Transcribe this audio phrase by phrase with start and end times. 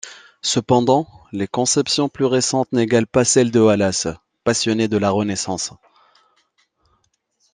[0.41, 4.07] Cependant, les conceptions plus récentes n'égalent pas celles de Wallace,
[4.43, 5.73] passionné de la Renaissance.